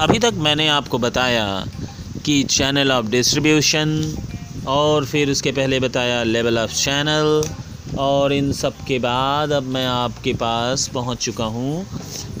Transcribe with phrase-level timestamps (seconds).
[0.00, 1.46] अभी तक मैंने आपको बताया
[2.24, 3.90] कि चैनल ऑफ़ डिस्ट्रीब्यूशन
[4.68, 7.42] और फिर उसके पहले बताया लेवल ऑफ़ चैनल
[7.98, 11.84] और इन सब के बाद अब मैं आपके पास पहुँच चुका हूँ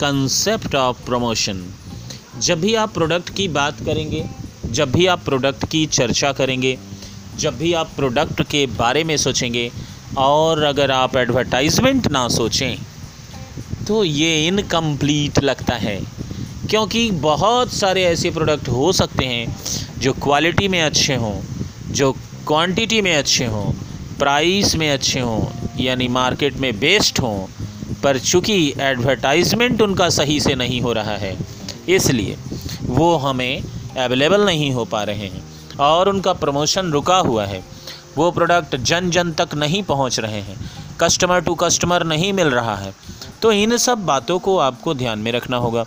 [0.00, 1.62] कंसेप्ट ऑफ़ प्रमोशन
[2.38, 4.24] जब भी आप प्रोडक्ट की बात करेंगे,
[4.66, 6.76] जब भी आप प्रोडक्ट की चर्चा करेंगे,
[7.38, 9.70] जब भी आप प्रोडक्ट के बारे में सोचेंगे
[10.18, 12.78] और अगर आप एडवर्टाइजमेंट ना सोचें
[13.88, 15.98] तो ये इनकम्प्लीट लगता है।
[16.70, 21.40] क्योंकि बहुत सारे ऐसे प्रोडक्ट हो सकते हैं जो क्वालिटी में अच्छे हों,
[21.90, 22.12] जो
[22.46, 23.72] क्वांटिटी में अच्छे हों
[24.18, 25.40] प्राइस में अच्छे हों,
[25.80, 27.46] यानी मार्केट में बेस्ट हों,
[28.02, 31.36] पर चूँकि एडवर्टाइजमेंट उनका सही से नहीं हो रहा है,
[31.88, 32.36] इसलिए
[32.82, 33.62] वो हमें
[33.98, 35.42] अवेलेबल नहीं हो पा रहे हैं
[35.80, 37.62] और उनका प्रमोशन रुका हुआ है।
[38.16, 40.58] वो प्रोडक्ट जन जन तक नहीं पहुँच रहे हैं
[41.00, 42.92] कस्टमर टू कस्टमर नहीं मिल रहा है।
[43.42, 45.84] तो इन सब बातों को आपको ध्यान में रखना होगा।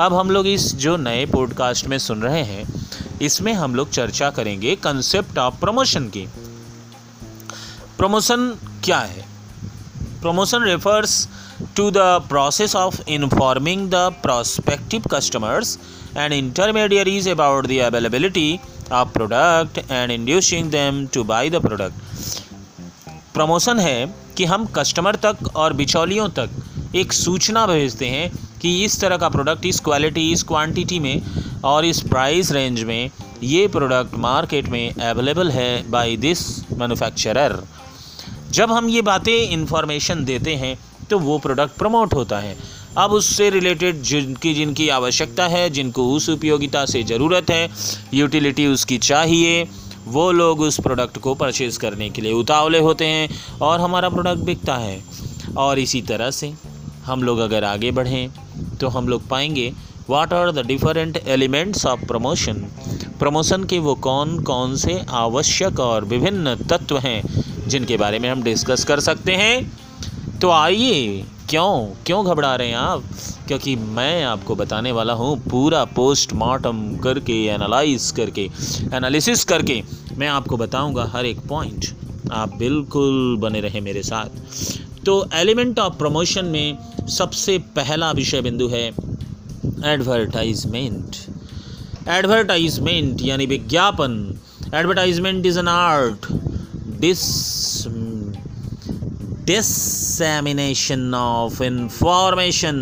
[0.00, 2.62] अब हम लोग इस जो नए पॉडकास्ट में सुन रहे हैं,
[3.22, 6.26] इसमें हम लोग चर्चा करेंगे कंसेप्ट ऑफ़ प्रमोशन की।
[7.98, 8.46] प्रमोशन
[8.84, 9.24] क्या है?
[10.22, 11.28] Promotion refers
[11.76, 11.96] to the
[12.28, 15.78] process of informing the prospective customers
[16.16, 18.60] and intermediaries about the availability
[18.92, 21.94] of product and inducing them to buy the product
[23.34, 26.50] promotion है कि हम कस्टमर तक और बिचौलियों तक
[26.94, 31.22] एक सूचना भेजते हैं कि इस तरह का प्रोडक्ट इस क्वालिटी इस क्वांटिटी में
[31.64, 33.10] और इस प्राइस रेंज में
[33.42, 37.58] ये प्रोडक्ट मार्केट में अवेलेबल है बाय दिस मैन्युफैक्चरर
[38.50, 40.78] जब हम ये बातें इन्फॉर्मेशन देते हैं
[41.10, 42.56] तो वो प्रोडक्ट प्रमोट होता है।
[42.98, 47.68] अब उससे रिलेटेड जिनकी जिनकी आवश्यकता है, जिनको उस उपयोगिता से ज़रूरत है
[48.14, 49.62] यूटिलिटी उसकी चाहिए,
[50.06, 54.40] वो लोग उस प्रोडक्ट को परचेज़ करने के लिए उतावले होते हैं और हमारा प्रोडक्ट
[54.40, 55.02] बिकता है।
[55.56, 56.52] और इसी तरह से
[57.06, 58.30] हम लोग अगर आगे बढ़ें
[58.80, 59.72] तो हम लोग पाएँगे
[60.10, 62.54] what are the different elements of promotion
[63.18, 67.22] promotion के वो कौन कौन से आवश्यक और विभिन्न तत्व हैं,
[67.68, 69.72] जिनके बारे में हम डिस्कस कर सकते हैं?
[70.40, 73.02] तो आइए, क्यों क्यों घबरा रहे हैं आप?
[73.48, 78.48] क्योंकि मैं आपको बताने वाला हूँ, पूरा पोस्टमार्टम करके एनालाइज करके
[78.94, 79.82] एनालिसिस करके
[80.16, 81.86] मैं आपको बताऊँगा हर एक पॉइंट
[82.32, 86.78] आप बिल्कुल बने रहें मेरे साथ। तो एलिमेंट ऑफ़ प्रमोशन में
[87.08, 88.86] सबसे पहला विषय बिंदु है
[89.84, 91.16] एडवर्टाइजमेंट
[92.08, 94.12] एडवर्टाइजमेंट यानी विज्ञापन.
[94.74, 96.26] Advertisement is an art
[97.00, 97.22] dis
[101.14, 102.76] of information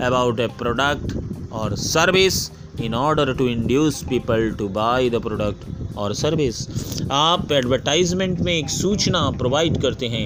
[0.00, 1.14] about a product
[1.50, 5.66] or service in order to induce people to buy the product
[5.96, 6.66] और सर्विस
[7.12, 10.24] आप एडवर्टाइजमेंट में एक सूचना प्रोवाइड करते हैं।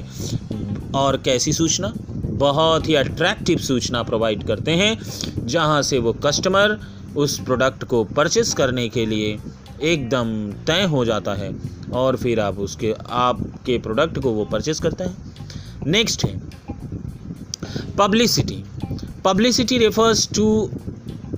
[0.97, 1.93] और कैसी सूचना?
[2.39, 4.97] बहुत ही अट्रैक्टिव सूचना प्रोवाइड करते हैं,
[5.47, 6.79] जहाँ से वो कस्टमर
[7.17, 9.37] उस प्रोडक्ट को परचेस करने के लिए
[9.85, 10.29] एकदम
[10.67, 11.51] तय हो जाता है
[11.95, 15.15] और फिर आप उसके, आपके प्रोडक्ट को वो परचेस करता है।
[15.87, 16.35] नेक्स्ट है
[17.99, 18.63] publicity
[19.25, 20.47] publicity refers to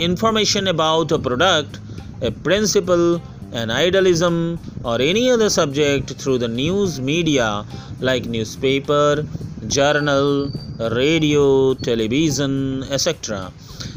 [0.03, 1.77] information about a product
[2.25, 3.21] a principle
[3.55, 7.49] an idealism or any other subject through the news media
[8.03, 9.27] like newspaper
[9.65, 10.51] journal
[10.95, 11.45] radio
[11.85, 12.53] television
[12.93, 13.41] etcetera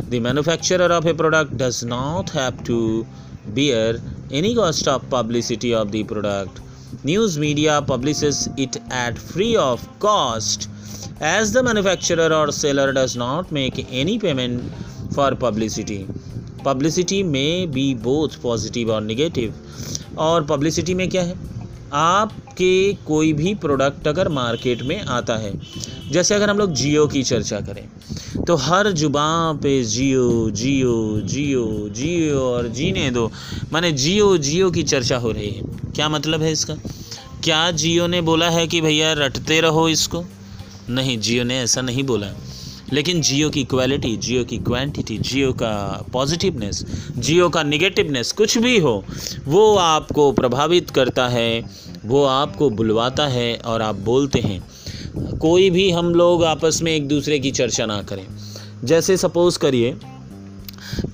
[0.10, 2.80] the manufacturer of a product does not have to
[3.50, 3.96] bear
[4.32, 6.60] any cost of publicity of the product
[7.04, 10.70] news media publishes it at free of cost
[11.22, 14.62] as the manufacturer or seller does not make any payment
[15.16, 16.04] for publicity
[16.66, 21.36] publicity में be both positive और negative और publicity में क्या है
[21.94, 25.54] आपके कोई भी product अगर मार्केट में आता है,
[26.12, 27.88] जैसे अगर हम लोग जियो की चर्चा करें
[28.48, 33.32] तो हर ज़ुबान पे जियो जियो जियो जियो और जीने दो।
[33.74, 36.76] माने जियो जियो की चर्चा हो रही है। क्या मतलब है इसका?
[37.44, 40.24] क्या जियो ने बोला है कि भैया रटते रहो इसको?
[40.90, 42.28] नहीं, जियो ने ऐसा नहीं बोला।
[42.94, 46.86] लेकिन जियो की क्वालिटी जियो की क्वांटिटी जियो का पॉजिटिवनेस
[47.18, 49.06] जियो का निगेटिवनेस कुछ भी हो,
[49.46, 51.64] वो आपको प्रभावित करता है,
[52.06, 54.64] वो आपको बुलवाता है और आप बोलते हैं।
[55.38, 58.28] कोई भी हम लोग आपस में एक दूसरे की चर्चा ना करें।
[58.84, 59.96] जैसे सपोज़ करिए,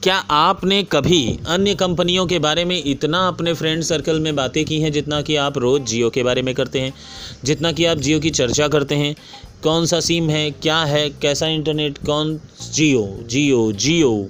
[0.04, 4.82] क्या आपने कभी अन्य कंपनियों के बारे में इतना अपने फ्रेंड सर्कल में बातें की
[4.82, 6.94] हैं जितना कि आप रोज़ जियो के बारे में करते हैं?
[7.46, 9.16] जितना कि आप जियो की चर्चा करते हैं?
[9.63, 12.39] कौन सा सिम है, क्या है, कैसा इंटरनेट, कौन
[12.74, 14.27] जियो जियो जियो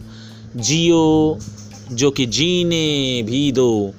[0.56, 1.38] जियो,
[1.92, 3.94] जो कि जीने भी दो।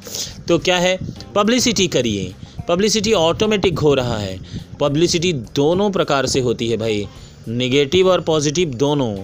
[0.48, 0.98] तो क्या है,
[1.34, 2.34] पब्लिसिटी करिए।
[2.68, 4.40] पब्लिसिटी ऑटोमेटिक हो रहा है।
[4.80, 7.08] पब्लिसिटी दोनों प्रकार से होती है भाई।
[7.48, 9.16] निगेटिव और पॉजिटिव दोनों।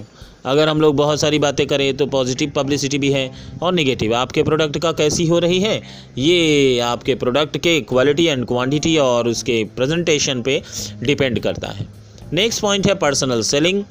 [0.45, 3.31] अगर हम लोग बहुत सारी बातें करें तो पॉजिटिव पब्लिसिटी भी है
[3.61, 5.81] और निगेटिव आपके प्रोडक्ट का कैसी हो रही है?
[6.17, 10.61] ये आपके प्रोडक्ट के क्वालिटी एंड क्वांटिटी और उसके प्रेजेंटेशन पे
[11.03, 11.87] डिपेंड करता है।
[12.33, 13.83] नेक्स्ट पॉइंट है personal selling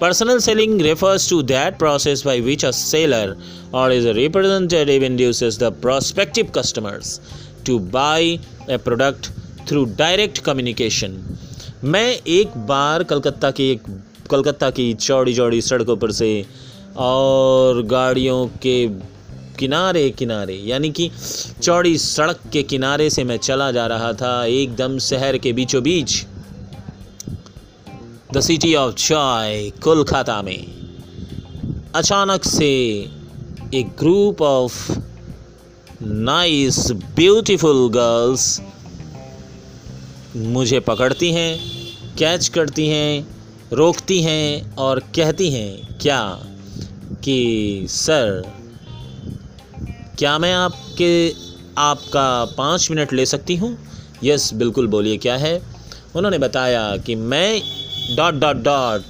[0.00, 3.36] personal selling refers to that process by which a seller
[3.74, 7.20] or his a representative induces the prospective customers
[7.66, 8.22] to buy
[8.70, 9.30] a product
[9.68, 11.18] through direct communication
[11.84, 13.82] मैं एक बार कलकत्ता की एक
[14.30, 16.30] कलकत्ता की चौड़ी चौड़ी सड़कों पर से
[16.96, 18.88] और गाड़ियों के
[19.58, 21.10] किनारे किनारे यानी कि
[21.62, 26.24] चौड़ी सड़क के किनारे से मैं चला जा रहा था, एकदम शहर के बीचों बीच
[28.32, 30.66] द सिटी ऑफ़ चाय कोलकाता में।
[31.94, 32.70] अचानक से
[33.74, 34.92] एक group of
[36.02, 38.60] nice beautiful girls
[40.36, 41.58] मुझे पकड़ती हैं
[42.18, 43.39] कैच करती हैं
[43.72, 46.38] रोकती हैं और कहती हैं, क्या?
[47.24, 48.42] कि, सर,
[50.18, 51.34] क्या मैं आपके,
[51.78, 53.78] आपका पाँच मिनट ले सकती हूँ?
[54.24, 55.62] यस, बिल्कुल, बोलिए क्या है?
[56.16, 57.62] उन्होंने बताया कि मैं
[58.16, 59.02] डॉट डॉट डॉट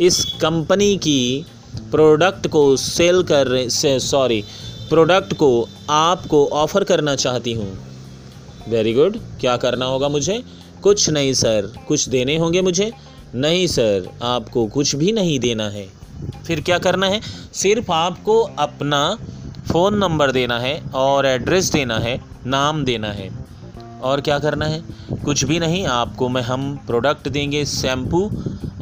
[0.00, 1.46] इस कंपनी की
[1.90, 4.44] प्रोडक्ट को सेल कर से, सॉरी,
[4.88, 7.78] प्रोडक्ट को आपको ऑफ़र करना चाहती हूँ।
[8.68, 10.42] वेरी गुड, क्या करना होगा मुझे?
[10.82, 12.92] कुछ नहीं, सर, कुछ देने होंगे मुझे।
[13.34, 15.88] नहीं, सर, आपको कुछ भी नहीं देना है।
[16.46, 17.20] फिर क्या करना है?
[17.52, 19.18] सिर्फ़ आपको अपना
[19.72, 23.30] फ़ोन नंबर देना है और एड्रेस देना है, नाम देना है।
[24.02, 24.82] और क्या करना है?
[25.24, 28.30] कुछ भी नहीं, आपको मैं हम प्रोडक्ट देंगे, शैम्पू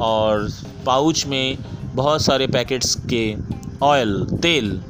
[0.01, 0.51] और
[0.85, 3.35] पाउच में बहुत सारे पैकेट्स के
[3.81, 4.81] ऑयल, तेल।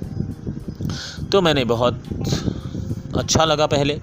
[1.32, 2.04] तो मैंने बहुत
[3.18, 4.02] अच्छा लगा पहले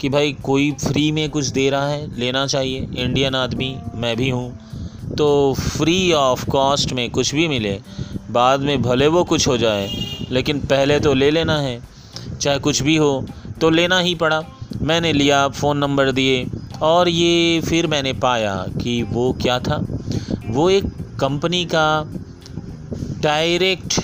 [0.00, 4.30] कि भाई कोई फ्री में कुछ दे रहा है, लेना चाहिए। इंडियन आदमी, मैं भी
[4.30, 4.67] हूँ।
[5.16, 7.78] तो फ्री ऑफ़ कॉस्ट में कुछ भी मिले,
[8.30, 9.88] बाद में भले वो कुछ हो जाए,
[10.30, 11.80] लेकिन पहले तो ले लेना है।
[12.40, 13.24] चाहे कुछ भी हो
[13.60, 14.42] तो लेना ही पड़ा।
[14.82, 16.46] मैंने लिया फ़ोन नंबर दिए,
[16.82, 19.84] और ये फिर मैंने पाया कि वो क्या था।
[20.46, 20.84] वो एक
[21.20, 22.04] कंपनी का
[23.22, 24.00] डायरेक्ट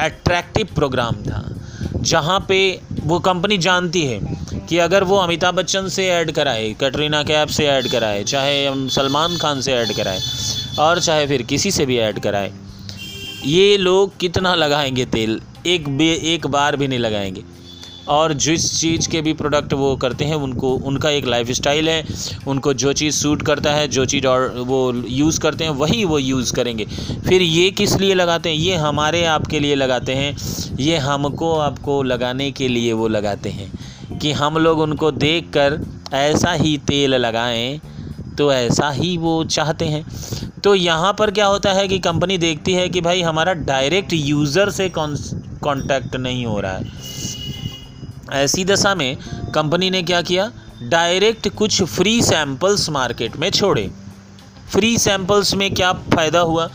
[0.00, 1.42] अट्रैक्टिव प्रोग्राम था,
[1.96, 4.20] जहाँ पे वो कंपनी जानती है।
[4.68, 8.88] कि अगर वो अमिताभ बच्चन से ऐड कराए, कटरीना कैफ से ऐड कराए, चाहे हम
[8.88, 10.20] सलमान खान से ऐड कराए,
[10.78, 12.52] और चाहे फिर किसी से भी ऐड कराए,
[13.46, 15.40] ये लोग कितना लगाएँगे तेल?
[15.66, 17.42] एक बे, एक बार भी नहीं लगाएँगे।
[18.08, 22.04] और जिस चीज़ के भी प्रोडक्ट वो करते हैं, उनको, उनका एक लाइफ स्टाइल है,
[22.46, 26.18] उनको जो चीज़ सूट करता है, जो चीज़ और वो यूज़ करते हैं, वही वो
[26.18, 26.84] यूज़ करेंगे।
[27.28, 28.56] फिर ये किस लिए लगाते हैं?
[28.56, 30.36] ये हमारे आपके लिए लगाते हैं,
[30.80, 33.81] ये हमको आपको लगाने के लिए वो लगाते हैं।
[34.22, 35.80] कि हम लोग उनको देख कर
[36.14, 37.80] ऐसा ही तेल लगाएँ
[38.38, 40.04] तो ऐसा ही वो चाहते हैं।
[40.64, 44.70] तो यहाँ पर क्या होता है कि कंपनी देखती है कि भाई हमारा डायरेक्ट यूज़र
[44.70, 46.84] से कांटेक्ट नहीं हो रहा है।
[48.34, 49.16] ऐसी दशा में
[49.54, 50.50] कंपनी ने क्या किया?
[50.82, 53.90] डायरेक्ट कुछ फ्री सैंपल्स मार्केट में छोड़े।
[54.72, 56.68] फ्री सैंपल्स में क्या फ़ायदा हुआ?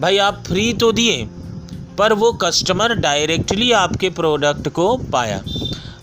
[0.00, 1.24] भाई आप फ्री तो दिए,
[1.98, 5.42] पर वो कस्टमर डायरेक्टली आपके प्रोडक्ट को पाया।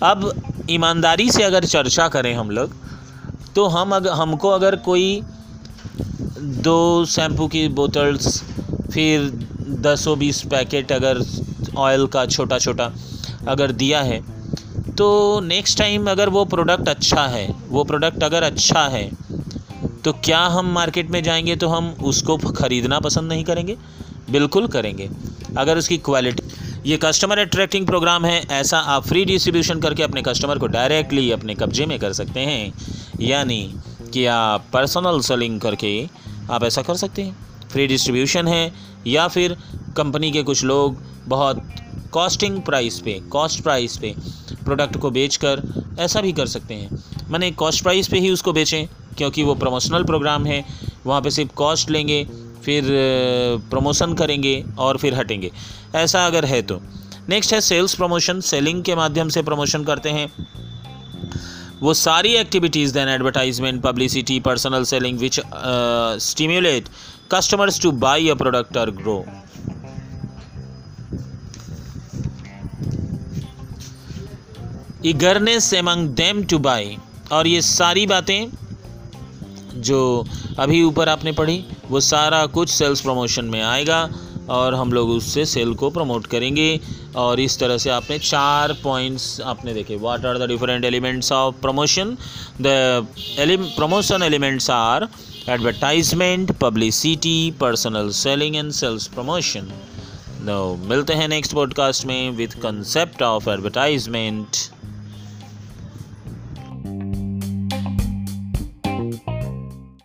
[0.04, 0.32] अब
[0.70, 2.72] ईमानदारी से अगर चर्चा करें हम लोग
[3.56, 5.22] तो हम अगर हमको अगर कोई
[6.64, 8.42] दो शैम्पू की बोतल्स,
[8.92, 9.30] फिर
[9.82, 11.20] दसों बीस पैकेट अगर
[11.78, 12.92] ऑयल का छोटा छोटा
[13.48, 14.20] अगर दिया है
[14.98, 19.10] तो नेक्स्ट टाइम अगर वो प्रोडक्ट अच्छा है, वो प्रोडक्ट अगर अच्छा है
[20.04, 23.78] तो क्या हम मार्केट में जाएँगे तो हम उसको ख़रीदना पसंद नहीं करेंगे?
[24.32, 25.10] बिल्कुल करेंगे।
[25.58, 26.44] अगर उसकी क्वालिटी
[26.86, 31.54] ये कस्टमर अट्रैक्टिंग प्रोग्राम है, ऐसा आप फ्री डिस्ट्रीब्यूशन करके अपने कस्टमर को डायरेक्टली अपने
[31.56, 32.74] कब्जे में कर सकते हैं।
[33.22, 33.74] यानी
[34.14, 36.10] कि आप पर्सनल सेलिंग करके
[36.52, 38.72] आप ऐसा कर सकते हैं। फ्री डिस्ट्रीब्यूशन है,
[39.08, 39.58] या फिर
[39.98, 41.64] कंपनी के कुछ लोग बहुत
[42.14, 44.14] कॉस्टिंग प्राइस पे कॉस्ट प्राइस पे
[44.64, 45.64] प्रोडक्ट को बेचकर
[46.00, 48.86] ऐसा भी कर सकते हैं। मैंने कॉस्ट प्राइस पे ही उसको बेचें,
[49.18, 50.64] क्योंकि वो प्रमोशनल प्रोग्राम है,
[51.06, 52.26] वहाँ पे सिर्फ़ कॉस्ट लेंगे
[52.66, 52.84] फिर
[53.70, 55.52] प्रमोशन करेंगे और फिर हटेंगे।
[55.96, 56.82] ऐसा अगर है तो।
[57.30, 60.28] नेक्स्ट है सेल्स प्रमोशन सेलिंग के माध्यम से प्रमोशन करते हैं।
[61.82, 65.40] वो सारी activities than advertisement publicity personal selling which
[66.22, 66.90] stimulate
[67.32, 69.24] customers to buy a product और grow
[75.06, 76.98] eagerness among them to buy
[77.32, 78.48] और ये सारी बातें
[79.82, 80.00] जो
[80.60, 84.10] अभी ऊपर आपने पढ़ी वो सारा कुछ सेल्स प्रमोशन में आएगा
[84.50, 86.80] और हम लोग उससे सेल को प्रमोट करेंगे।
[87.16, 91.56] और इस तरह से आपने चार पॉइंट्स आपने देखे। What are the different elements of
[91.56, 92.18] promotion
[92.62, 93.08] the
[93.78, 95.08] promotion elements are
[95.50, 99.72] advertisement publicity personal selling and sales promotion
[100.90, 104.48] मिलते हैं नेक्स्ट पॉडकास्ट में विथ कंसेप्ट ऑफ़ एडवर्टाइजमेंट